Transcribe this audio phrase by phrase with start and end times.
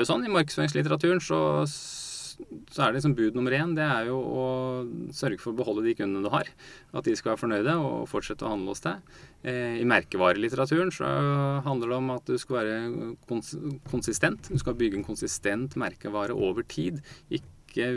[0.00, 1.40] er jo sånn i markedsføringslitteraturen så,
[2.72, 3.74] så er det liksom bud nummer én.
[3.76, 4.44] Det er jo å
[5.14, 6.48] sørge for å beholde de kundene du har.
[6.96, 9.14] At de skal være fornøyde og fortsette å handle hos deg.
[9.44, 11.08] Eh, I merkevarelitteraturen så
[11.66, 12.76] handler det om at du skal være
[13.30, 13.54] kons
[13.92, 14.52] konsistent.
[14.52, 17.02] Du skal bygge en konsistent merkevare over tid.
[17.28, 17.90] Ikke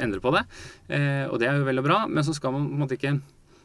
[0.00, 0.46] endre på det.
[0.88, 3.00] Eh, og det er jo vel og bra, men så skal man på en måte
[3.00, 3.18] ikke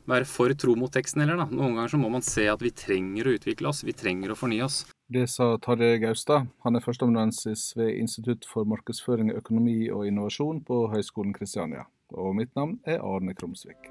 [0.09, 1.39] være for tro mot teksten heller.
[1.43, 1.48] Da.
[1.54, 4.39] Noen ganger så må man se at vi trenger å utvikle oss, vi trenger å
[4.39, 4.84] fornye oss.
[5.14, 6.46] Det sa Tarjei Gaustad.
[6.64, 11.83] Han er førsteamanuensis ved Institutt for markedsføring, økonomi og innovasjon på Høgskolen Kristiania.
[12.15, 13.89] Og mitt navn er Arne Krumsvik.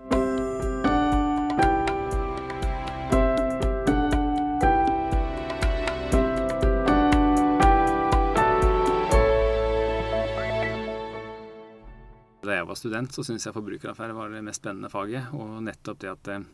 [12.40, 15.28] Da jeg var student, så syntes jeg forbrukeraffære var det mest spennende faget.
[15.36, 16.48] Og nettopp det at eh,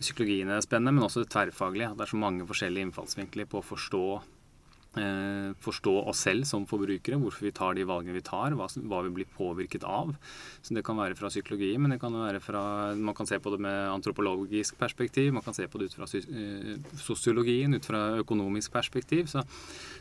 [0.00, 1.92] psykologien er spennende, men også det tverrfaglige.
[1.94, 4.06] Det er så mange forskjellige innfallsvinkler på å forstå,
[5.00, 7.20] eh, forstå oss selv som forbrukere.
[7.20, 10.14] Hvorfor vi tar de valgene vi tar, hva, hva, vi blir påvirket av.
[10.62, 13.50] Så Det kan være fra psykologi, men det kan være fra, man kan se på
[13.50, 15.32] det med antropologisk perspektiv.
[15.32, 19.26] Man kan se på det ut fra eh, sosiologien, ut fra økonomisk perspektiv.
[19.26, 19.42] Så,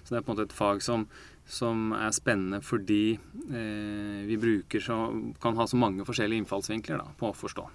[0.04, 1.08] så det er på en måte et fag som
[1.50, 4.98] som er spennende fordi eh, vi bruker så,
[5.42, 7.68] kan ha så mange forskjellige innfallsvinkler da, på å forstå.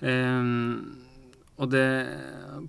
[0.00, 0.50] Eh,
[1.60, 1.88] og det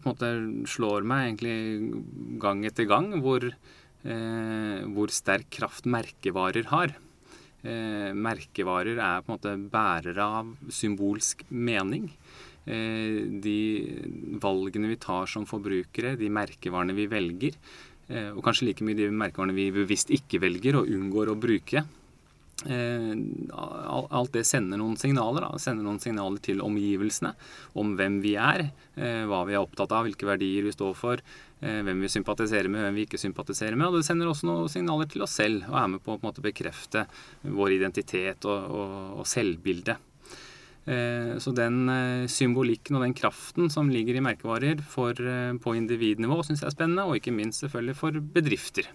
[0.02, 0.32] på en måte
[0.68, 6.96] slår meg egentlig gang etter gang hvor, eh, hvor sterk kraft merkevarer har.
[7.64, 12.10] Eh, merkevarer er på en måte bærere av symbolsk mening.
[12.68, 13.60] Eh, de
[14.44, 17.56] valgene vi tar som forbrukere, de merkevarene vi velger,
[18.12, 21.86] og kanskje like mye de merkevarene vi bevisst ikke velger og unngår å bruke.
[22.66, 23.14] Eh,
[23.52, 25.48] alt det sender noen signaler.
[25.48, 25.62] Da.
[25.62, 27.34] Sender noen signaler til omgivelsene
[27.80, 31.24] om hvem vi er, eh, hva vi er opptatt av, hvilke verdier vi står for,
[31.62, 33.92] hvem vi sympatiserer med, hvem vi ikke sympatiserer med.
[33.92, 37.06] Og det sender også noen signaler til oss selv og er med på å bekrefte
[37.46, 40.00] vår identitet og, og, og selvbilde.
[40.86, 45.76] Eh, så den eh, symbolikken og den kraften som ligger i merkevarer for, eh, på
[45.78, 48.90] individnivå, syns jeg er spennende, og ikke minst selvfølgelig for bedrifter.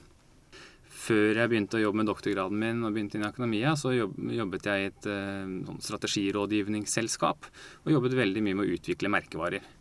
[1.06, 4.66] Før jeg begynte å jobbe med doktorgraden min og begynte inn i økonomia, så jobbet
[4.66, 7.50] jeg i et uh, strategirådgivningsselskap
[7.84, 9.72] og jobbet veldig mye med å utvikle merkevarer.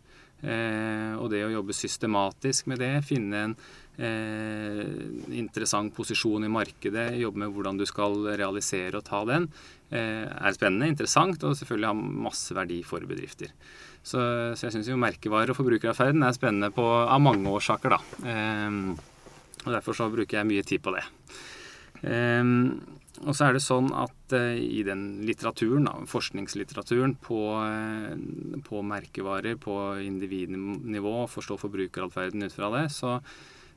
[1.16, 3.54] og det å jobbe systematisk med det, finne en
[3.98, 4.82] eh,
[5.38, 9.48] interessant posisjon i markedet, jobbe med hvordan du skal realisere og ta den,
[9.90, 13.52] eh, er spennende, interessant og selvfølgelig har masse verdi for bedrifter.
[14.02, 14.20] Så,
[14.54, 19.06] så jeg syns jo merkevarer og forbrukeratferden er spennende på, av mange årsaker, da.
[19.66, 21.04] Eh, og derfor så bruker jeg mye tid på det.
[22.06, 22.44] Eh,
[23.24, 28.12] og så er det sånn at uh, i den litteraturen, forskningslitteraturen på, uh,
[28.66, 33.16] på merkevarer, på individnivå, forstå forbrukeratferden ut fra det, så,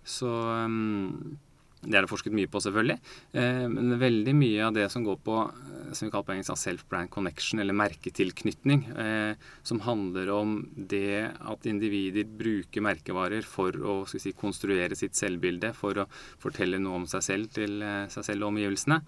[0.03, 0.33] så
[0.67, 1.38] um,
[1.79, 2.97] det er det forsket mye på, selvfølgelig.
[3.40, 7.12] Eh, men veldig mye av det som går på eh, som vi kaller på self-brand
[7.13, 14.34] connection, eller merketilknytning, eh, som handler om det at individer bruker merkevarer for å si,
[14.35, 16.09] konstruere sitt selvbilde, for å
[16.41, 17.79] fortelle noe om seg selv til
[18.11, 19.00] seg selv og omgivelsene.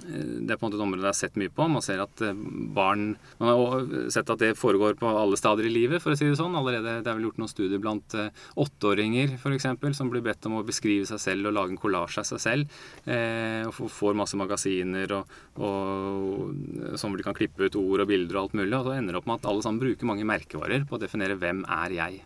[0.00, 1.66] Eh, det er på en måte et område jeg har sett mye på.
[1.70, 2.38] Man ser at eh,
[2.76, 6.28] barn Man har sett at det foregår på alle stadier i livet, for å si
[6.28, 6.56] det sånn.
[6.58, 8.16] Allerede, Det er vel gjort noen studier blant
[8.60, 9.68] åtteåringer f.eks.
[9.98, 12.82] som blir bedt om å beskrive seg selv og lage en kollasj av seg selv.
[13.04, 18.38] Eh, og får masse magasiner og, og, som de kan klippe ut ord og bilder
[18.38, 18.74] og alt mulig.
[18.78, 21.38] Og så ender det opp med at alle sammen bruker mange merkevarer på å definere
[21.40, 22.22] hvem er jeg.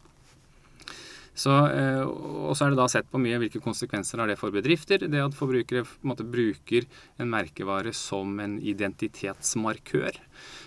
[1.37, 4.55] Så, eh, og så er det da sett på mye hvilke konsekvenser har det for
[4.55, 5.05] bedrifter.
[5.05, 6.87] Det at forbrukere en måte, bruker
[7.21, 10.17] en merkevare som en identitetsmarkør.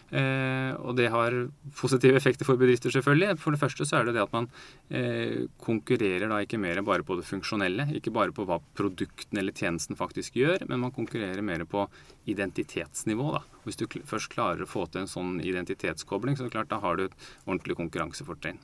[0.10, 1.36] Eh, og det har
[1.78, 3.38] positive effekter for bedrifter, selvfølgelig.
[3.42, 4.50] For det første så er det det at man
[4.94, 9.56] eh, konkurrerer da ikke mer bare på det funksjonelle, ikke bare på hva produkten eller
[9.58, 11.88] tjenesten faktisk gjør, men man konkurrerer mer på
[12.30, 13.32] identitetsnivå.
[13.38, 13.46] da.
[13.66, 17.08] Hvis du først klarer å få til en sånn identitetskobling, så klart, da har du
[17.10, 18.62] et ordentlig konkurransefortrinn.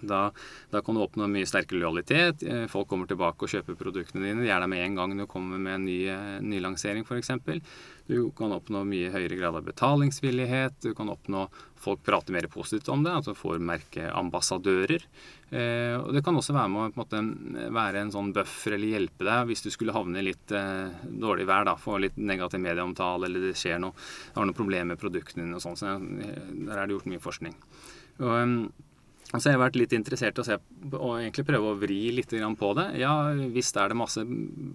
[0.00, 0.28] Da,
[0.72, 2.44] da, kan du oppnå mye sterkere lojalitet.
[2.46, 4.46] Eh, folk kommer tilbake og kjøper produktene dine.
[4.48, 7.32] Er der med en gang du kommer med en ny, eh, ny lansering f.eks.
[8.08, 10.78] Du kan oppnå mye høyere grad av betalingsvillighet.
[10.86, 11.48] Du kan oppnå
[11.78, 15.04] folk prater mer positivt om det, at du får merkeambassadører.
[15.50, 18.76] Eh, og det kan også være med å på en måte, være en sånn buffer
[18.76, 22.18] eller hjelpe deg hvis du skulle havne i litt eh, dårlig vær, da, få litt
[22.20, 23.96] negativ medieomtale eller det skjer noe,
[24.34, 25.78] har noe problemer med produktene dine og sånn.
[25.78, 27.56] Så der er det gjort mye forskning.
[28.18, 28.68] Og,
[29.28, 32.32] så jeg har vært litt interessert i å se og egentlig prøve å vri litt
[32.32, 32.86] på det.
[33.02, 33.12] Ja,
[33.52, 34.24] visst er det masse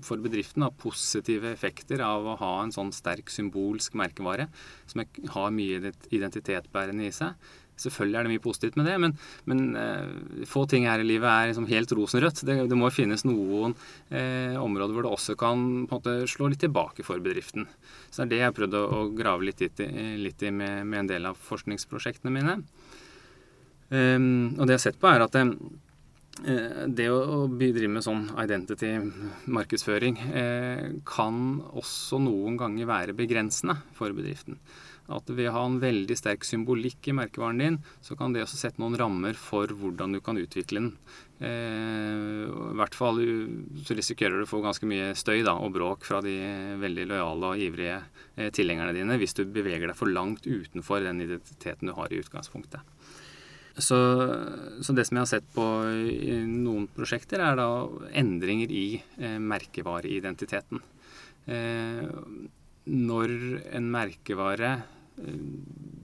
[0.05, 4.47] for bedriften av positive effekter av å ha en sånn sterk symbolsk merkevare
[4.85, 5.01] som
[5.33, 7.33] har mye identitetbærende i seg.
[7.81, 9.15] Selvfølgelig er det mye positivt med det, men,
[9.50, 12.44] men eh, få ting her i livet er liksom helt rosenrødt.
[12.45, 13.73] Det, det må finnes noen
[14.13, 17.65] eh, områder hvor det også kan måte, slå litt tilbake for bedriften.
[18.11, 19.71] Så det er det jeg har prøvd å, å grave litt i,
[20.21, 22.59] litt i med, med, en del av forskningsprosjektene mine.
[23.93, 25.51] Um, og det jeg har sett på, er at eh,
[26.89, 34.57] det å, drive med sånn identity-markedsføring eh, kan også noen ganger være begrensende for bedriften
[35.11, 38.59] at ved å ha en veldig sterk symbolikk i merkevaren din, så kan det også
[38.59, 40.91] sette noen rammer for hvordan du kan utvikle den.
[41.43, 43.19] Eh, I hvert fall
[43.83, 46.37] så risikerer du å få ganske mye støy da, og bråk fra de
[46.79, 51.25] veldig lojale og ivrige eh, tilhengerne dine hvis du beveger deg for langt utenfor den
[51.25, 52.79] identiteten du har i utgangspunktet.
[53.73, 53.97] Så,
[54.85, 55.63] så, det som jeg har sett på
[56.05, 57.67] i noen prosjekter, er da
[58.21, 58.87] endringer i
[59.17, 60.81] eh, merkevareidentiteten.
[61.49, 62.03] Eh,
[62.85, 63.31] når
[63.73, 65.39] en merkevare eh,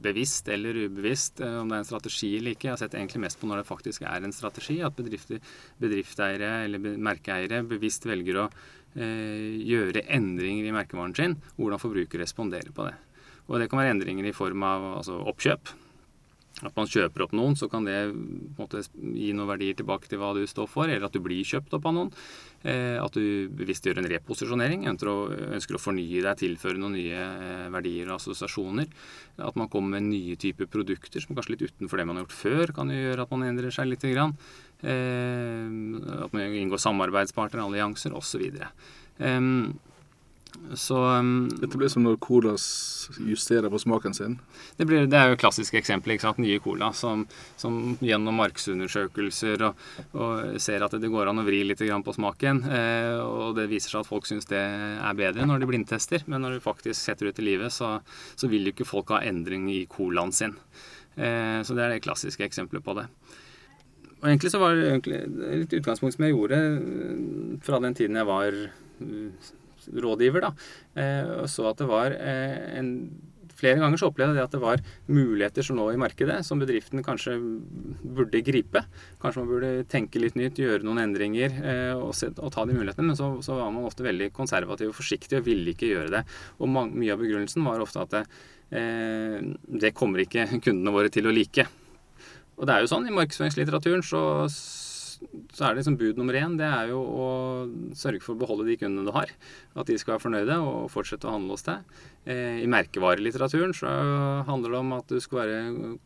[0.01, 2.71] bevisst eller ubevisst, eh, om det er en strategi eller ikke.
[2.71, 4.79] Jeg har sett egentlig mest på når det faktisk er en strategi.
[4.81, 11.37] At bedriftseiere eller merkeeiere bevisst velger å eh, gjøre endringer i merkevaren sin.
[11.59, 12.97] Hvordan forbruker responderer på det.
[13.45, 15.69] Og det kan være endringer i form av altså, oppkjøp
[16.67, 17.97] at man kjøper opp noen, så kan det
[18.57, 21.75] måte, gi noen verdier tilbake til hva du står for, eller at du blir kjøpt
[21.77, 22.11] opp av noen.
[22.67, 25.17] Eh, at du bevisst gjør en reposisjonering, ønsker å,
[25.55, 28.89] ønsker å fornye deg, tilføre noen nye eh, verdier og assosiasjoner.
[29.39, 32.39] At man kommer med nye typer produkter som kanskje litt utenfor det man har gjort
[32.41, 33.99] før, kan jo gjøre at man endrer seg litt.
[34.09, 34.31] Grann.
[34.79, 35.67] Eh,
[36.23, 38.45] at man inngår samarbeidspartnere, allianser osv.
[39.19, 39.75] Um,
[40.73, 42.51] så, um, Dette blir som når Cola
[43.25, 44.35] justerer på smaken sin?
[44.77, 46.19] Det, blir, det er jo klassiske eksempler.
[46.39, 47.25] Nye Cola som,
[47.57, 49.81] som gjennom markedsundersøkelser og,
[50.13, 52.63] og, ser at det går an å vri litt på smaken.
[52.69, 56.25] Eh, og det viser seg at folk syns det er bedre når de blindtester.
[56.29, 57.97] Men når du faktisk setter ut i livet, så,
[58.35, 60.57] så vil jo ikke folk ha endring i colaen sin.
[61.15, 63.09] Eh, så det er det klassiske eksempelet på det.
[64.19, 68.29] Og egentlig så var det litt utgangspunkt som jeg gjorde eh, fra den tiden jeg
[68.29, 68.59] var
[69.93, 70.53] rådgiver, da,
[70.99, 72.93] eh, og så at det var eh, en
[73.59, 74.81] Flere ganger så opplevde jeg at det var
[75.11, 77.33] muligheter som lå i markedet, som bedriften kanskje
[77.99, 78.85] burde gripe.
[79.19, 82.77] Kanskje man burde tenke litt nytt, gjøre noen endringer eh, og, se, og, ta de
[82.77, 83.09] mulighetene.
[83.11, 86.23] Men så, så, var man ofte veldig konservativ og forsiktig og ville ikke gjøre det.
[86.59, 88.23] Og mange, mye av begrunnelsen var ofte at det,
[88.79, 89.37] eh,
[89.83, 91.67] det kommer ikke kundene våre til å like.
[92.59, 94.23] Og det er jo sånn i markedsføringslitteraturen så
[95.51, 97.27] så er det liksom bud nummer én det er jo å
[97.97, 99.31] sørge for å beholde de kundene du har.
[99.75, 101.95] At de skal være fornøyde og fortsette å handle hos deg.
[102.29, 103.91] Eh, I merkevarelitteraturen så
[104.47, 105.59] handler det om at du skal være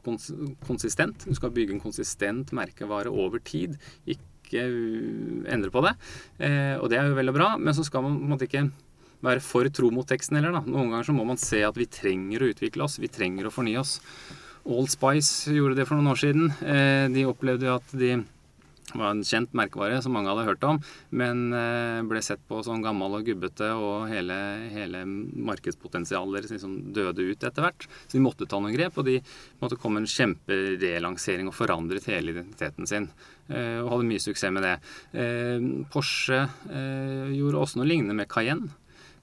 [0.06, 0.32] kons
[0.66, 1.28] konsistent.
[1.28, 3.78] Du skal bygge en konsistent merkevare over tid.
[4.10, 5.94] Ikke endre på det.
[6.42, 8.68] Eh, og det er jo veldig bra, men så skal man på en måte ikke
[9.24, 10.58] være for tro mot teksten heller.
[10.58, 10.66] Da.
[10.68, 13.00] Noen ganger så må man se at vi trenger å utvikle oss.
[13.02, 14.00] Vi trenger å fornye oss.
[14.64, 16.52] Old Spice gjorde det for noen år siden.
[16.64, 18.16] Eh, de opplevde jo at de
[19.00, 20.80] var en kjent merkevare som mange hadde hørt om,
[21.16, 24.38] men eh, ble sett på som gammel og gubbete, og hele,
[24.74, 27.88] hele markedspotensialet liksom døde ut etter hvert.
[28.06, 29.20] Så de måtte ta noen grep, og de
[29.64, 33.10] måtte komme en kjemperelansering og forandret hele identiteten sin.
[33.50, 34.76] Eh, og hadde mye suksess med det.
[35.18, 36.46] Eh, Porsche
[37.34, 38.72] gjorde også noe lignende med Cayenne.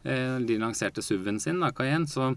[0.00, 2.08] De lanserte SUV-en sin, da, Cayenne.
[2.08, 2.30] så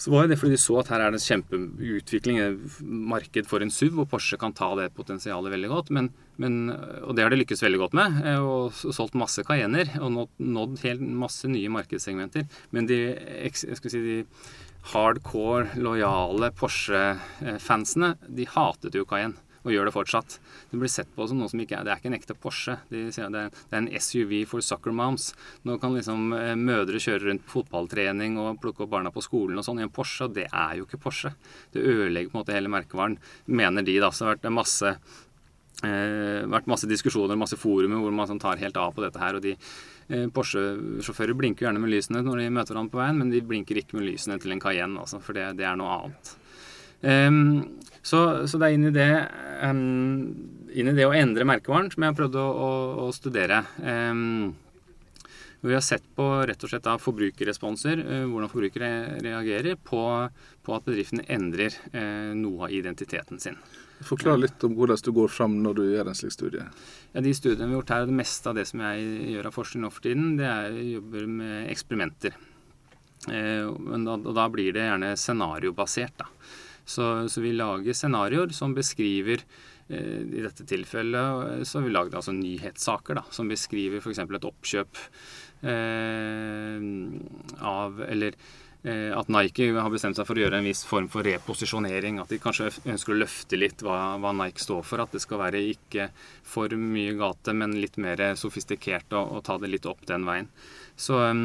[0.00, 2.38] så var det fordi de så at her er det en kjempeutvikling,
[2.80, 5.90] marked for en SUV, og Porsche kan ta det potensialet veldig godt.
[5.92, 6.08] Men,
[6.40, 6.72] men,
[7.04, 8.16] og det har de lykkes veldig godt med.
[8.24, 12.48] Eh, og solgt masse Cayenner og nådd, nådd helt masse nye markedssegmenter.
[12.72, 13.00] Men de,
[13.52, 14.16] si, de
[14.94, 20.38] hardcore, lojale Porsche-fansene, de hatet jo Cayenne og gjør det fortsatt.
[20.70, 22.76] Det blir sett på som noe som ikke er Det er ikke en ekte Porsche.
[22.90, 25.30] De sier det, er, det er en SUV for soccer moms.
[25.68, 29.60] Nå kan liksom eh, mødre kjøre rundt på fotballtrening og plukke opp barna på skolen
[29.60, 31.34] og sånn i en Porsche, og det er jo ikke Porsche.
[31.74, 33.98] Det ødelegger på en måte hele merkevaren, mener de.
[34.00, 34.94] da, Så det har vært masse
[35.84, 39.38] eh, vært masse diskusjoner, masse forumer hvor man sånn tar helt av på dette her.
[39.38, 43.32] og de eh, Porsche-sjåfører blinker gjerne med lysene når de møter hverandre på veien, men
[43.32, 46.36] de blinker ikke med lysene til en Cayenne, altså, for det, det er noe annet.
[47.00, 49.10] Um, så, så, det er inn i det,
[49.64, 52.70] um, inn i det å endre merkevaren som jeg har prøvd å, å,
[53.04, 53.62] å studere.
[53.84, 54.54] Um,
[55.60, 60.02] vi har sett på rett og slett da forbrukerresponser, uh, hvordan forbrukere reagerer på,
[60.64, 63.60] på at bedriftene endrer uh, noe av identiteten sin.
[64.00, 66.64] Forklar litt om hvordan du går fram når du gjør en slik studie.
[67.12, 69.58] Ja, de studiene vi har gjort her, Det meste av det som jeg gjør av
[69.58, 72.40] forskning nå for tiden, det er jeg jobber med eksperimenter.
[73.28, 76.16] Uh, da, og da blir det gjerne scenariobasert.
[76.24, 76.32] da.
[76.90, 79.44] Så, så vi lager scenarioer som beskriver
[79.88, 84.24] eh, i dette tilfellet eh, så har vi lagd altså nyhetssaker da, som beskriver f.eks.
[84.24, 85.04] et oppkjøp
[85.70, 86.88] eh,
[87.70, 88.34] av Eller
[88.82, 92.20] eh, at Nike har bestemt seg for å gjøre en viss form for reposisjonering.
[92.22, 95.02] At de kanskje ønsker å løfte litt hva, hva Nike står for.
[95.04, 96.08] At det skal være ikke
[96.46, 100.50] for mye gate, men litt mer sofistikert og ta det litt opp den veien.
[100.96, 101.44] Så, eh,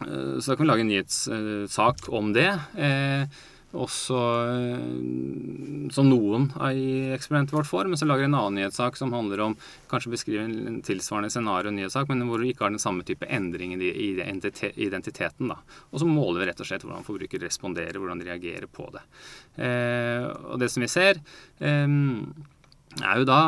[0.00, 2.50] så da kan vi lage en nyhetssak om det.
[2.78, 3.40] Eh,
[3.84, 4.18] også
[4.48, 7.88] eh, som noen i eksperimentet vårt får.
[7.90, 9.56] Men så lager en annen nyhetssak som handler om
[9.90, 13.76] kanskje beskrive en tilsvarende scenario nyhetssak, men hvor du ikke har den samme type endring
[13.78, 15.48] i identiteten.
[15.52, 15.58] da.
[15.92, 19.04] Og så måler vi rett og slett hvordan forbruker responderer, hvordan de reagerer på det.
[19.64, 21.22] Eh, og det som vi ser,
[21.60, 21.88] eh,
[22.98, 23.40] er jo da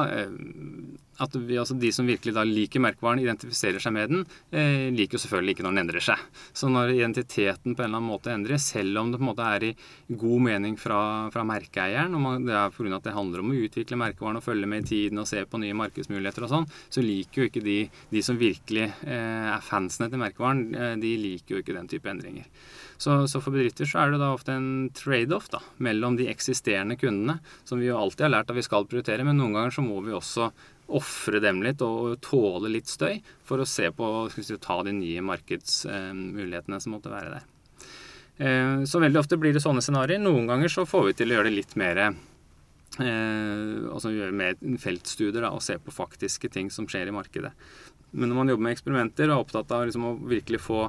[1.20, 5.18] at vi, altså de som virkelig da liker merkevaren, identifiserer seg med den, eh, liker
[5.18, 6.24] jo selvfølgelig ikke når den endrer seg.
[6.56, 9.46] Så når identiteten på en eller annen måte endres, selv om det på en måte
[9.46, 9.72] er i
[10.08, 11.02] god mening fra,
[11.34, 12.96] fra merkeeieren, og man, det er pga.
[12.96, 15.60] at det handler om å utvikle merkevaren og følge med i tiden og se på
[15.60, 17.78] nye markedsmuligheter og sånn, så liker jo ikke de,
[18.10, 22.10] de som virkelig eh, er fansene til merkevaren, eh, de liker jo ikke den type
[22.10, 22.48] endringer.
[23.00, 26.98] Så, så, for bedrifter så er det da ofte en trade-off da, mellom de eksisterende
[27.00, 29.84] kundene, som vi jo alltid har lært at vi skal prioritere, men noen ganger så
[29.84, 30.50] må vi også
[30.97, 35.23] ofre dem litt og tåle litt støy for å se på si, ta de nye
[35.25, 37.47] markedsmulighetene som måtte være der.
[38.40, 40.23] Eh, så veldig ofte blir det sånne scenarioer.
[40.23, 42.04] Noen ganger så får vi til å gjøre det litt mer
[42.99, 47.52] Eh, altså gjøre mer feltstudier da, og se på faktiske ting som skjer i markedet.
[48.11, 50.81] Men når man jobber med eksperimenter og er opptatt av liksom å virkelig få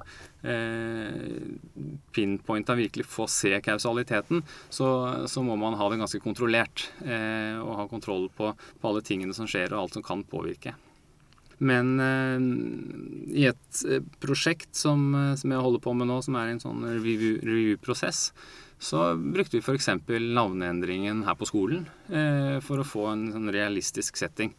[0.48, 1.42] eh,
[2.16, 4.88] pinpointa, virkelig få se kausaliteten, så,
[5.30, 6.88] så, må man ha det ganske kontrollert.
[7.06, 10.74] Eh, og ha kontroll på, på, alle tingene som skjer, og alt som kan påvirke.
[11.62, 12.42] Men eh,
[13.38, 16.63] i et eh, prosjekt som, eh, som, jeg holder på med nå, som er en
[16.63, 18.32] sånn review-prosess,
[18.82, 19.92] så brukte vi f.eks.
[20.10, 24.56] navneendringen her på skolen eh, for å få en sånn realistisk setting.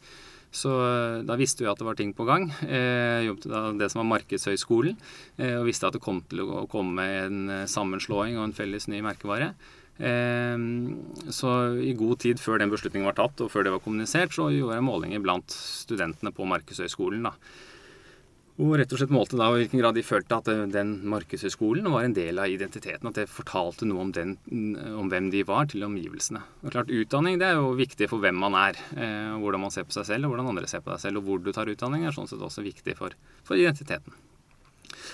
[0.52, 2.50] Så eh, da visste vi at det var ting på gang.
[2.60, 4.98] Jeg eh, jobbet da det som var Markedshøgskolen,
[5.40, 9.00] eh, og visste at det kom til å komme en sammenslåing og en felles ny
[9.04, 9.54] merkevare.
[10.02, 11.50] Så
[11.84, 14.78] i god tid før den beslutningen var tatt, og før det var kommunisert, så gjorde
[14.78, 17.28] jeg målinger blant studentene på Markedshøgskolen.
[17.28, 17.36] da.
[18.60, 22.04] Og rett og slett målte da i hvilken grad de følte at den markedshøyskolen var
[22.04, 23.08] en del av identiteten.
[23.08, 24.34] At det fortalte noe om, den,
[24.92, 26.42] om hvem de var, til omgivelsene.
[26.60, 28.76] Og klart, Utdanning det er jo viktig for hvem man er.
[28.92, 31.22] Eh, hvordan man ser på seg selv, og hvordan andre ser på deg selv.
[31.22, 33.16] Og hvor du tar utdanning er sånn sett også viktig for,
[33.48, 34.12] for identiteten.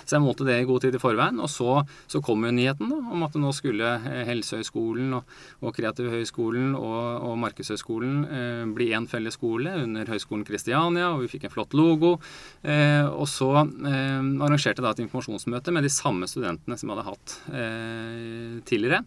[0.05, 1.40] Så jeg målte det i god tid i forveien.
[1.43, 3.97] Og så, så kom jo nyheten da, om at nå skulle
[4.28, 5.25] Helsehøgskolen Helsehøyskolen og,
[5.62, 11.33] og Kreativhøyskolen og, og Markedshøgskolen eh, bli én felles skole under Høgskolen Kristiania, og vi
[11.33, 12.17] fikk en flott logo.
[12.62, 17.11] Eh, og så eh, arrangerte da et informasjonsmøte med de samme studentene som jeg hadde
[17.11, 19.05] hatt eh, tidligere.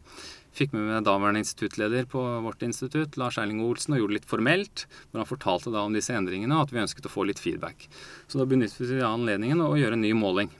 [0.51, 4.31] Fikk med meg daværende instituttleder på vårt institutt, Lars Erling Olsen, og gjorde det litt
[4.31, 4.83] formelt.
[5.11, 7.87] når han fortalte da om disse endringene, og at vi ønsket å få litt feedback.
[8.27, 10.51] Så da benyttet vi anledningen å gjøre en ny måling.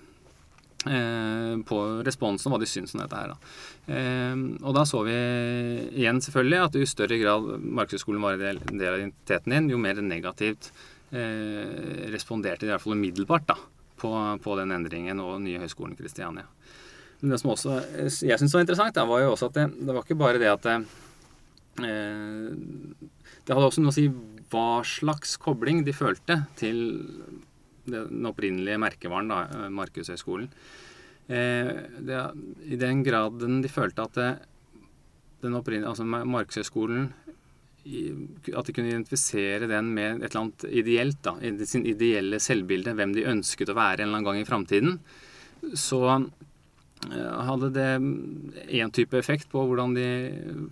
[0.82, 3.36] Eh, på responsen og hva de syns om dette her.
[3.36, 3.50] Da.
[3.94, 5.14] Eh, og da så vi
[6.02, 10.02] igjen selvfølgelig at jo større grad markedsskolen var en del av identiteten din, jo mer
[10.02, 10.72] negativt
[11.14, 13.60] eh, responderte de i hvert fall umiddelbart da,
[14.02, 14.10] på,
[14.42, 16.48] på, den endringen og den nye høyskolen Kristiania.
[17.22, 19.94] Men det som også jeg syns var interessant, da, var jo også at det, det
[19.94, 20.80] var ikke bare det at det,
[21.78, 24.10] det hadde også noe å si
[24.52, 26.82] hva slags kobling de følte til
[27.94, 30.50] den opprinnelige merkevaren, da, Markedshøgskolen.
[31.32, 31.72] Eh,
[32.74, 34.32] I den graden de følte at det,
[35.46, 37.12] den opprinnelige, altså Markedshøgskolen
[37.82, 41.34] at de kunne identifisere den med et eller annet ideelt, da,
[41.66, 45.00] sin ideelle selvbilde, hvem de ønsket å være en eller annen gang i framtiden,
[45.74, 46.04] så
[47.10, 47.90] Eh, hadde det
[48.70, 50.08] én type effekt på hvordan de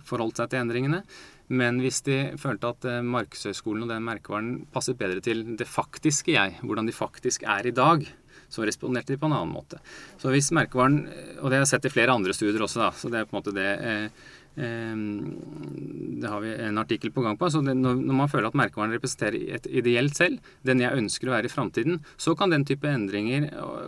[0.06, 1.02] forholdt seg til endringene.
[1.50, 6.36] Men hvis de følte at eh, Markedshøgskolen og den merkevaren passet bedre til det faktiske
[6.36, 8.06] jeg, hvordan de faktisk er i dag,
[8.50, 9.78] så responderte de på en annen måte.
[10.18, 11.04] Så hvis merkevaren,
[11.40, 13.36] Og det har jeg sett i flere andre studier også, da, så det er på
[13.36, 17.46] en måte det eh, det har vi en artikkel på gang på.
[17.46, 21.36] altså det, når, man føler at merkevaren representerer et ideelt selv, den jeg ønsker å
[21.36, 23.46] være i framtiden, så kan den type endringer,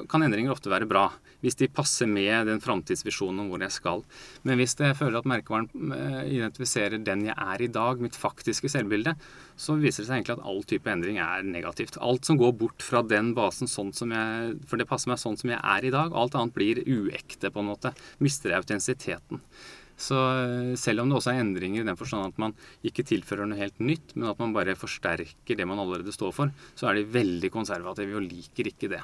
[0.09, 1.09] kan endringer ofte være bra.
[1.43, 4.05] Hvis de passer med den framtidsvisjonen om hvor jeg skal.
[4.47, 5.67] Men hvis jeg føler at merkevaren
[5.97, 9.17] eh, identifiserer den jeg er i dag, mitt faktiske selvbilde,
[9.59, 11.99] så viser det seg egentlig at all type endring er negativt.
[11.99, 15.37] Alt som går bort fra den basen sånn som jeg For det passer meg sånn
[15.41, 16.15] som jeg er i dag.
[16.15, 17.97] Alt annet blir uekte, på en måte.
[18.23, 19.43] Mister jeg autentisiteten.
[20.01, 22.55] Så eh, selv om det også er endringer i den forstand at man
[22.87, 26.53] ikke tilfører noe helt nytt, men at man bare forsterker det man allerede står for,
[26.79, 29.03] så er de veldig konservative og liker ikke det.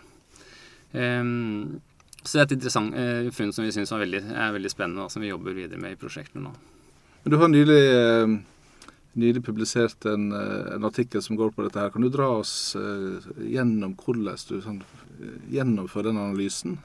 [0.92, 1.78] Um,
[2.24, 5.12] så det er et interessant uh, funn som vi syns er, er, veldig spennende, og
[5.12, 6.54] som vi jobber videre med i prosjektene nå.
[7.28, 8.88] Du har nylig, uh,
[9.20, 11.78] nylig publisert en, en, artikkel som går på dette.
[11.78, 11.92] her.
[11.92, 14.80] Kan du dra oss gjennom hvordan du sånn,
[15.52, 16.78] gjennomfører den analysen?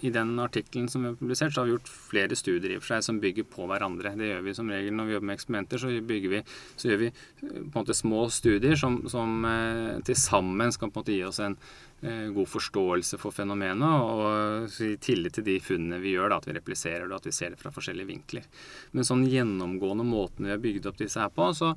[0.00, 2.84] I den artikkelen som vi har publisert, så har vi gjort flere studier i og
[2.84, 4.14] for seg som bygger på hverandre.
[4.18, 5.82] Det gjør vi som regel når vi jobber med eksperimenter.
[5.82, 6.42] Så, vi,
[6.76, 11.00] så gjør vi på en måte små studier som, som eh, til sammen skal på
[11.00, 11.56] en måte gi oss en
[12.02, 16.50] eh, god forståelse for fenomenet, og i tillit til de funnene vi gjør, da, at
[16.50, 18.46] vi repliserer det, at vi ser det fra forskjellige vinkler.
[18.94, 21.74] Men sånn gjennomgående måten vi har bygd opp disse her på, så,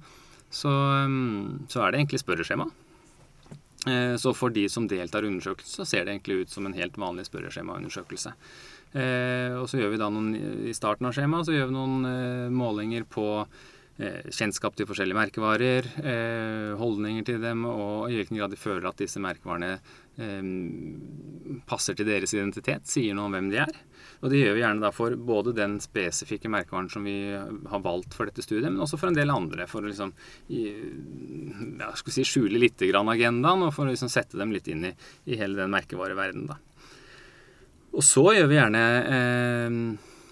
[0.52, 0.78] så,
[1.72, 2.70] så er det egentlig spørreskjema.
[3.88, 6.78] Eh, så for de som deltar i undersøkelsen, så ser det egentlig ut som en
[6.78, 8.34] helt vanlig spørreskjemaundersøkelse.
[8.94, 10.34] Eh, og så gjør vi da noen,
[10.70, 13.28] I starten av skjemaet gjør vi noen eh, målinger på
[14.02, 15.86] kjennskap til forskjellige merkevarer,
[16.80, 19.76] holdninger til dem, og i hvilken grad de føler at disse merkevarene
[21.70, 23.76] passer til deres identitet, sier noe om hvem de er.
[24.22, 28.14] Og det gjør vi gjerne da for både den spesifikke merkevaren som vi har valgt
[28.14, 30.14] for dette studiet, men også for en del andre, for å liksom
[30.52, 34.92] ja, skal si, skjule litt grann agendaen, og for å liksom sette dem litt inn
[34.92, 34.94] i,
[35.26, 36.54] i hele den merkevareverdenen.
[37.92, 39.80] Og så gjør vi gjerne eh,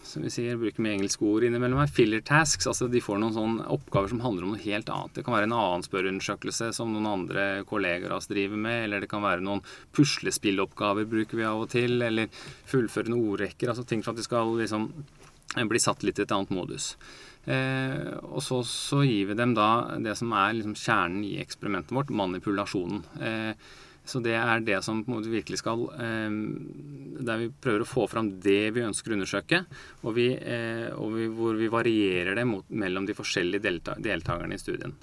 [0.09, 2.67] som vi sier, bruker med engelske ord innimellom her, filler tasks.
[2.67, 5.13] altså De får noen sånne oppgaver som handler om noe helt annet.
[5.15, 9.05] Det kan være en annen spørreundersøkelse som noen andre kolleger av oss driver med, eller
[9.05, 9.63] det kan være noen
[9.95, 12.29] puslespilloppgaver bruker vi av og til, eller
[12.69, 13.71] fullføre noen ordrekker.
[13.71, 14.89] altså Ting for at de skal liksom
[15.69, 16.93] bli satt litt i et annet modus.
[17.49, 21.95] Eh, og så, så, gir vi dem da det som er liksom kjernen i eksperimentet
[21.95, 23.05] vårt, manipulasjonen.
[23.21, 23.69] Eh,
[24.05, 26.37] så det er det som på en måte virkelig skal eh,
[27.27, 29.63] Der vi prøver å få fram det vi ønsker å undersøke,
[30.01, 34.55] og, vi, eh, og vi, hvor vi varierer det mot, mellom de forskjellige delta, deltakerne
[34.55, 34.95] i studien.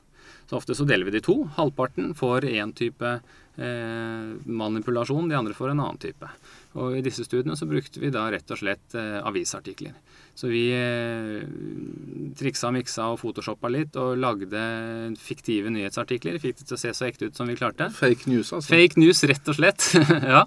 [0.47, 1.41] Så ofte så deler vi de to.
[1.57, 6.31] Halvparten får én type eh, manipulasjon, de andre får en annen type.
[6.79, 9.97] Og i disse studiene så brukte vi da rett og slett avisartikler.
[10.37, 10.67] Så vi
[12.37, 14.61] triksa og miksa og photoshoppa litt og lagde
[15.21, 16.39] fiktive nyhetsartikler.
[16.43, 17.89] Fikk det til å se så ekte ut som vi klarte.
[17.95, 18.75] Fake news, altså?
[18.75, 19.87] Fake news, rett og slett.
[20.35, 20.45] ja.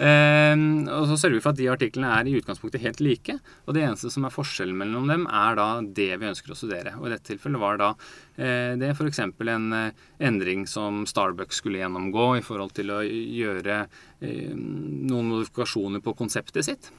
[0.00, 0.54] Eh,
[0.96, 3.38] og så sørger vi for at de artiklene er i utgangspunktet helt like.
[3.66, 6.96] Og det eneste som er forskjellen mellom dem, er da det vi ønsker å studere.
[7.00, 9.22] Og i dette tilfellet var da eh, det f.eks.
[9.26, 16.04] en eh, endring som Starbucks skulle gjennomgå i forhold til å gjøre eh, noen modifikasjoner
[16.04, 16.92] på konseptet sitt.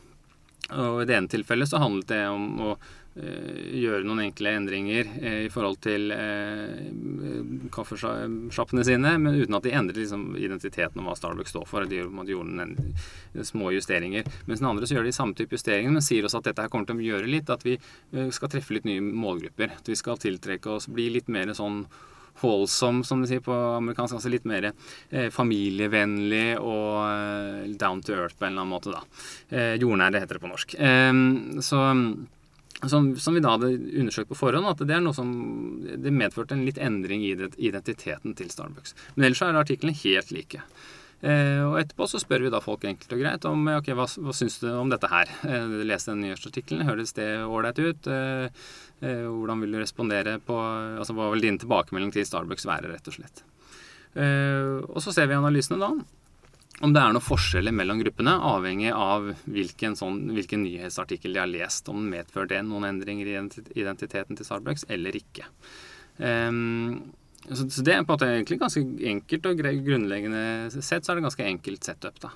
[0.76, 5.08] Og I det ene tilfellet så handlet det om å uh, gjøre noen enkle endringer
[5.14, 11.08] uh, i forhold til uh, kaffesjappene sine, men uten at de endret liksom, identiteten om
[11.08, 11.88] hva Starbucks står for.
[11.88, 12.76] De gjorde noen
[13.48, 14.28] små justeringer.
[14.50, 16.74] Mens den andre så gjør de samme type justeringer, men sier også at dette her
[16.74, 17.78] kommer til å gjøre litt at vi
[18.36, 19.78] skal treffe litt nye målgrupper.
[19.80, 21.86] At vi skal tiltrekke oss, bli litt mer sånn
[22.42, 24.18] wholesome, som de sier på amerikansk.
[24.18, 28.96] Altså litt mer eh, familievennlig og eh, down to earth på en eller annen måte,
[28.96, 29.04] da.
[29.50, 30.76] Eh, jordnær, det heter det på norsk.
[30.80, 31.14] Eh,
[31.66, 31.86] så
[32.86, 35.32] som, som, vi da hadde undersøkt på forhånd, at det er noe som
[35.82, 38.94] det medførte en litt endring i identiteten til Starbucks.
[39.16, 40.62] Men ellers er artiklene helt like.
[41.18, 44.36] Eh, og etterpå så spør vi da folk enkelt og greit om ok, hva, hva
[44.38, 45.32] syns du om dette her.
[45.48, 48.10] Eh, les den nyhetsartikkelen, høres det ålreit ut?
[48.12, 48.68] Eh,
[49.02, 53.10] eh, hvordan vil du respondere på altså Hva vil din tilbakemelding til Starbucks være, rett
[53.10, 53.44] og slett.
[54.18, 55.92] Og så ser vi analysene da
[56.86, 61.50] om det er noen forskjeller mellom gruppene, avhengig av hvilken, sånn, hvilken nyhetsartikkel de har
[61.50, 61.90] lest.
[61.90, 63.38] Om den medfører det noen endringer i
[63.82, 65.48] identiteten til Starbucks eller ikke.
[66.22, 67.10] Um,
[67.46, 70.44] så, så, det er på en måte egentlig ganske enkelt og grunnleggende
[70.82, 72.20] sett så er det ganske enkelt setup.
[72.24, 72.34] da.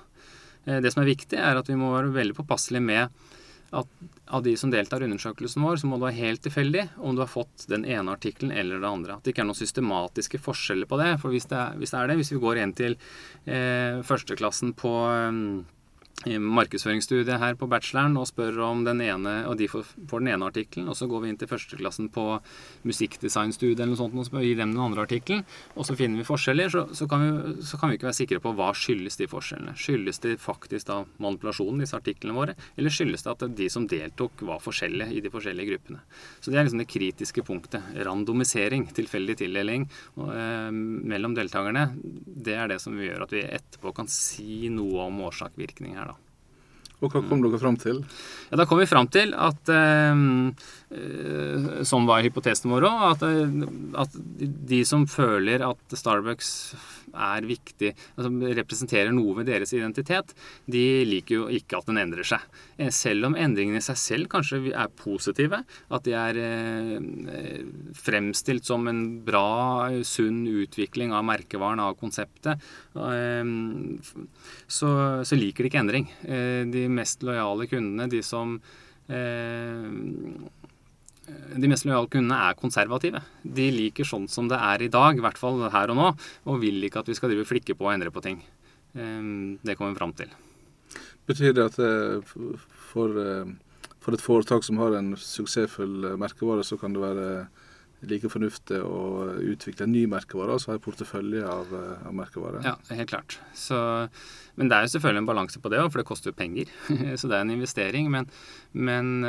[0.64, 3.22] Eh, det som er viktig, er at vi må være veldig påpasselige med
[3.72, 3.88] at
[4.32, 7.22] av de som deltar i undersøkelsen vår, så må det være helt tilfeldig om du
[7.24, 9.16] har fått den ene artikkelen eller det andre.
[9.16, 11.12] At det ikke er noen systematiske forskjeller på det.
[11.22, 12.96] For hvis det er, hvis det, er det, hvis vi går inn til
[13.48, 15.40] eh, førsteklassen på eh,
[16.22, 20.46] markedsføringsstudiet her på bacheloren og spør om den ene, og de får, får den ene
[20.46, 20.88] artikkelen.
[20.88, 22.26] Og så går vi inn til førsteklassen på
[22.86, 25.42] musikkdesignstudiet eller noe sånt og gir dem den andre artikkelen.
[25.74, 28.42] Og så finner vi forskjeller, så, så, kan vi, så, kan vi, ikke være sikre
[28.44, 29.74] på hva skyldes de forskjellene.
[29.78, 34.44] Skyldes det faktisk da manipulasjonen, disse artiklene våre, eller skyldes det at de som deltok,
[34.46, 36.02] var forskjellige i de forskjellige gruppene.
[36.40, 37.90] Så det er liksom det kritiske punktet.
[38.06, 41.88] Randomisering, tilfeldig tildeling eh, mellom deltakerne,
[42.42, 46.01] det er det som gjør at vi etterpå kan si noe om årsak-virkning her.
[47.02, 48.00] Og hva kom dere fram til?
[48.50, 50.14] Ja, Da kom vi fram til at eh,
[51.82, 53.04] Som Sånn var hypotesen vår òg.
[53.10, 53.68] At, eh,
[54.04, 54.18] at,
[54.72, 56.52] de som føler at Starbucks
[57.12, 60.32] er viktig, altså representerer noe ved deres identitet,
[60.70, 62.44] de liker jo ikke at den endrer seg.
[62.78, 67.58] Eh, selv om endringene i seg selv kanskje er positive, at de er eh,
[67.98, 72.62] fremstilt som en bra, sunn utvikling av merkevaren, av konseptet,
[72.96, 73.52] eh,
[74.66, 74.94] så,
[75.24, 76.06] så, liker de ikke endring.
[76.22, 78.58] De mest lojale kundene, de som
[81.62, 83.22] de mest lojale kundene er konservative.
[83.42, 86.10] De liker sånn som det er i dag, i hvert fall her og nå,
[86.50, 88.40] og vil ikke at vi skal drive flikke på og endre på ting.
[88.98, 90.32] Ehm, det kommer vi fram til.
[91.28, 91.76] Betyr det at
[92.26, 93.18] for,
[94.02, 97.28] for, et foretak som har en suksessfull merkevare, så kan det være
[98.10, 101.70] like fornuftig å utvikle en ny merkevare, altså ha en portefølje av,
[102.08, 102.64] av merkevarer?
[102.66, 103.38] Ja, helt klart.
[103.54, 103.78] Så,
[104.58, 106.72] men det er jo selvfølgelig en balanse på det òg, for det koster jo penger.
[107.20, 108.10] så det er en investering.
[108.10, 108.26] Men,
[108.74, 109.22] men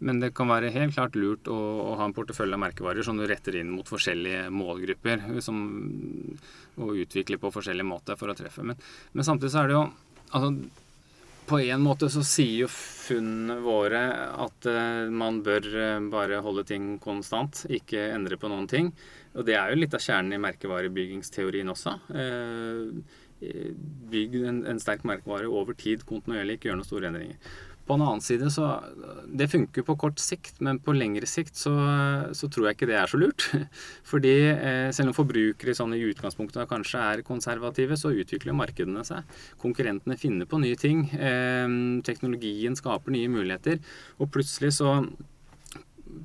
[0.00, 3.18] men det kan være helt klart lurt å, å, ha en portefølje av merkevarer som
[3.20, 5.58] du retter inn mot forskjellige målgrupper, som,
[6.80, 8.64] og utvikler på forskjellige måter for å treffe.
[8.64, 8.80] Men,
[9.12, 10.50] men samtidig så er det jo altså,
[11.50, 14.02] På en måte så sier jo funnene våre
[14.46, 18.92] at uh, man bør uh, bare holde ting konstant, ikke endre på noen ting.
[19.36, 21.98] Og det er jo litt av kjernen i merkevarebyggingsteorien også.
[22.08, 23.02] Uh,
[23.40, 27.52] bygg en, en sterk merkevare over tid kontinuerlig, ikke gjør noen store endringer.
[27.88, 28.66] På en annen side så
[29.26, 31.72] Det funker på kort sikt, men på lengre sikt så,
[32.36, 33.46] så tror jeg ikke det er så lurt.
[34.10, 39.26] Fordi eh, selv om forbrukere sånn i utgangspunktet kanskje er konservative, så utvikler markedene seg.
[39.62, 41.06] Konkurrentene finner på nye ting.
[41.14, 41.66] Eh,
[42.06, 43.82] teknologien skaper nye muligheter.
[44.20, 45.00] Og plutselig så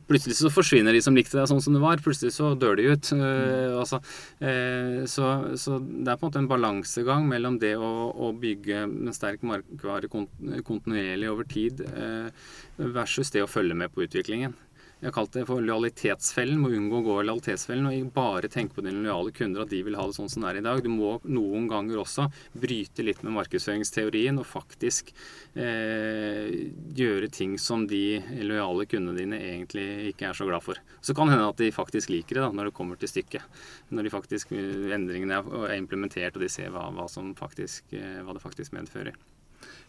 [0.09, 2.01] plutselig så forsvinner de som likte deg sånn som du var.
[2.03, 3.11] Plutselig så dør de ut.
[3.15, 4.01] Uh, altså,
[4.43, 8.83] uh, så, så, det er på en måte en balansegang mellom det å, å bygge
[8.85, 12.29] en sterk markvare kontinuerlig over tid uh,
[12.77, 14.55] versus det å følge med på utviklingen.
[15.05, 16.57] Jeg har kalt det for lojalitetsfellen.
[16.57, 19.83] Må unngå å gå i lojalitetsfellen og bare tenke på dine lojale kunder, at de
[19.85, 20.81] vil ha det sånn som det er i dag.
[20.81, 22.25] Du må noen ganger også
[22.57, 25.11] bryte litt med markedsføringsteorien og faktisk
[25.53, 26.49] eh,
[26.97, 28.17] gjøre ting som de
[28.49, 30.81] lojale kundene dine egentlig ikke er så glad for.
[31.05, 33.61] Så kan det hende at de faktisk liker det da, når det kommer til stykket.
[33.93, 35.37] Når de faktisk, endringene
[35.69, 37.05] er implementert og de ser hva, hva,
[37.37, 39.13] faktisk, eh, hva det faktisk medfører.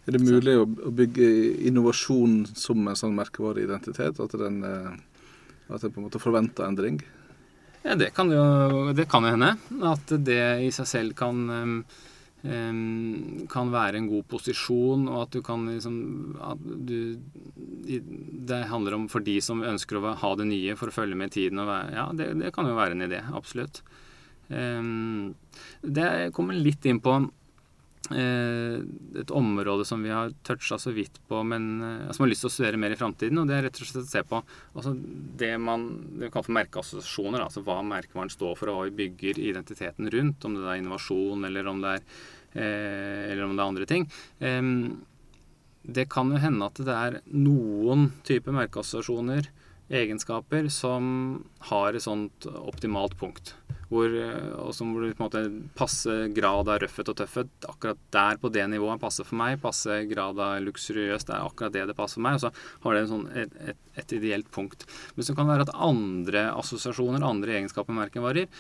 [0.07, 1.29] Er det mulig å, bygge
[1.67, 4.21] innovasjon som en sånn merkevareidentitet?
[4.23, 4.93] At den, eh,
[5.67, 7.01] at den på en måte forventer endring?
[7.83, 9.57] Ja, det kan jo det kan jo hende.
[9.87, 15.43] At det i seg selv kan, um, kan være en god posisjon, og at du
[15.47, 15.99] kan liksom
[16.43, 17.19] at du,
[18.47, 21.35] Det handler om for de som ønsker å ha det nye for å følge med
[21.35, 21.63] tiden.
[21.63, 23.23] Og være, ja, det, det kan jo være en idé.
[23.35, 23.83] Absolutt.
[24.51, 25.35] Um,
[25.83, 27.19] det kommer litt inn på
[28.11, 32.51] et område som vi har toucha så vidt på, men eh, som har lyst til
[32.51, 33.41] å studere mer i framtiden.
[33.41, 34.41] Og det er rett og slett å se på
[34.77, 34.95] altså
[35.41, 35.89] det man
[36.21, 37.43] det kan få merkeassosiasjoner.
[37.43, 40.47] Altså hva merkevaren står for, og hva vi bygger identiteten rundt.
[40.47, 42.09] Om det er innovasjon, eller om det er,
[42.55, 44.09] eh, eller om det er andre ting.
[44.39, 44.73] Eh,
[45.87, 49.51] det kan jo hende at det er noen typer merkeassosiasjoner,
[49.91, 53.55] egenskaper, som har et sånt optimalt punkt
[53.91, 55.43] hvor, eh, og som hvor det på en måte
[55.79, 59.61] passe grad av røffhet og tøffhet akkurat der på det nivået passer for meg.
[59.63, 62.39] Passe grad av luksuriøst er akkurat det det passer for meg.
[62.39, 62.51] Og så
[62.87, 64.89] har det sånn, et, et, et, ideelt punkt.
[65.15, 68.51] Men så kan det være at andre assosiasjoner, andre egenskaper merken eh,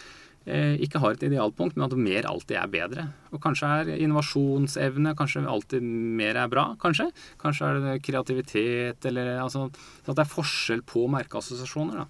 [0.46, 3.04] ikke har et idealpunkt, men at mer alltid er bedre.
[3.35, 6.68] Og kanskje er innovasjonsevne kanskje alltid mer er bra.
[6.78, 7.09] Kanskje
[7.42, 9.66] Kanskje er det kreativitet, eller altså,
[10.06, 12.04] At det er forskjell på merkeassosiasjoner.
[12.04, 12.06] da.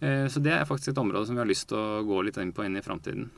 [0.00, 2.36] Eh, så det er faktisk et område som vi har lyst til å gå litt
[2.42, 3.30] inn på inn i framtiden.